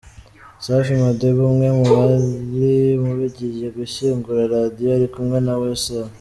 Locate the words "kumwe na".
5.13-5.53